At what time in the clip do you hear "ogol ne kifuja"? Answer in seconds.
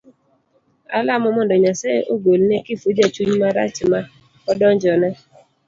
2.13-3.05